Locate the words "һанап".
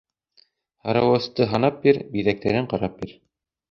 1.53-1.79